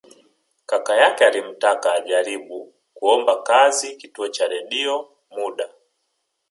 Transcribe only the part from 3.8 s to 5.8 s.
Kituo cha Redio muda